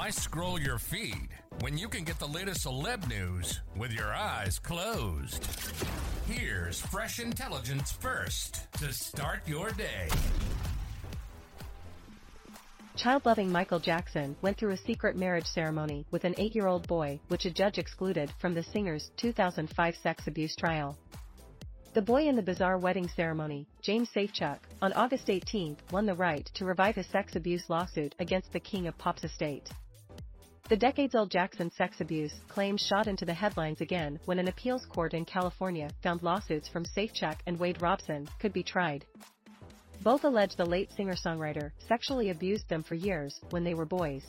[0.00, 1.28] Why scroll your feed
[1.60, 5.46] when you can get the latest celeb news with your eyes closed?
[6.26, 10.08] Here's fresh intelligence first to start your day.
[12.96, 16.88] Child loving Michael Jackson went through a secret marriage ceremony with an eight year old
[16.88, 20.96] boy, which a judge excluded from the singer's 2005 sex abuse trial.
[21.92, 26.50] The boy in the bizarre wedding ceremony, James Safechuck, on August 18, won the right
[26.54, 29.68] to revive his sex abuse lawsuit against the King of Pop's estate.
[30.70, 35.14] The decades-old Jackson sex abuse claims shot into the headlines again when an appeals court
[35.14, 39.04] in California found lawsuits from Safechuck and Wade Robson could be tried.
[40.04, 44.22] Both allege the late singer-songwriter sexually abused them for years when they were boys.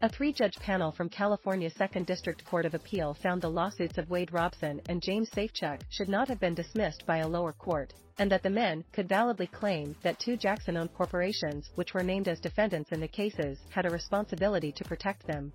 [0.00, 4.32] A three-judge panel from California's 2nd District Court of Appeal found the lawsuits of Wade
[4.32, 8.44] Robson and James Safechuck should not have been dismissed by a lower court, and that
[8.44, 13.00] the men could validly claim that two Jackson-owned corporations which were named as defendants in
[13.00, 15.52] the cases had a responsibility to protect them.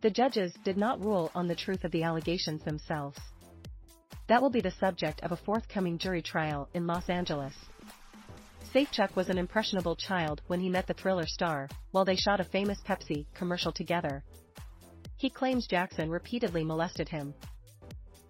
[0.00, 3.20] The judges did not rule on the truth of the allegations themselves.
[4.26, 7.54] That will be the subject of a forthcoming jury trial in Los Angeles.
[8.74, 12.44] Safechuck was an impressionable child when he met the thriller star, while they shot a
[12.44, 14.24] famous Pepsi commercial together.
[15.16, 17.34] He claims Jackson repeatedly molested him.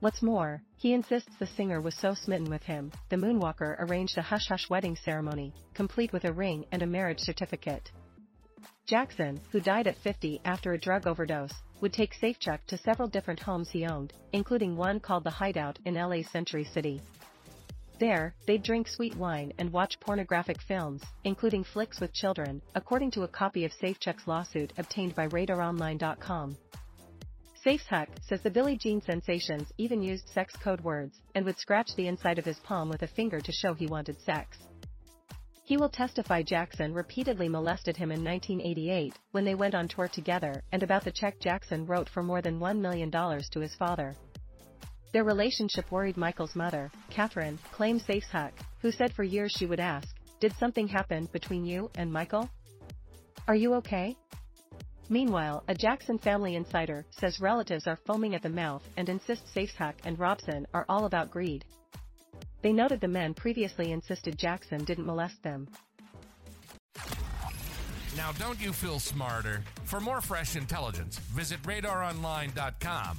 [0.01, 4.23] What's more, he insists the singer was so smitten with him, the Moonwalker arranged a
[4.23, 7.91] hush-hush wedding ceremony, complete with a ring and a marriage certificate.
[8.85, 13.41] Jackson, who died at 50 after a drug overdose, would take Safechuck to several different
[13.41, 17.01] homes he owned, including one called The Hideout in LA's Century City.
[17.99, 23.23] There, they'd drink sweet wine and watch pornographic films, including flicks with children, according to
[23.23, 26.57] a copy of Safechuck's lawsuit obtained by RadarOnline.com.
[27.65, 32.09] Safechuck says the Billie Jean sensations even used sex code words and would scratch the
[32.09, 34.59] inside of his palm with a finger to show he wanted sex.
[35.63, 40.63] He will testify Jackson repeatedly molested him in 1988 when they went on tour together
[40.73, 44.15] and about the check Jackson wrote for more than $1 million to his father.
[45.15, 48.51] Their relationship worried Michael's mother, Katherine, claims Safechuck,
[48.83, 50.09] who said for years she would ask,
[50.41, 52.51] Did something happen between you and Michael?
[53.47, 54.17] Are you okay?
[55.09, 59.95] Meanwhile, a Jackson family insider says relatives are foaming at the mouth and insist Safechuck
[60.05, 61.65] and Robson are all about greed.
[62.63, 65.69] They noted the men previously insisted Jackson didn't molest them.
[68.17, 69.63] Now, don't you feel smarter?
[69.85, 73.19] For more fresh intelligence, visit radaronline.com